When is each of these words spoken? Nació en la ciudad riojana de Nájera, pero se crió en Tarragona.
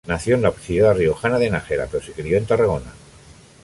Nació 0.07 0.33
en 0.33 0.41
la 0.41 0.49
ciudad 0.51 0.95
riojana 0.95 1.37
de 1.37 1.51
Nájera, 1.51 1.85
pero 1.91 2.03
se 2.03 2.13
crió 2.13 2.35
en 2.35 2.47
Tarragona. 2.47 2.91